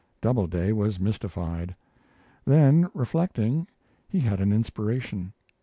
[0.19, 1.75] Doubleday was mystified;
[2.43, 3.67] then, reflecting,
[4.09, 5.31] he had an inspiration.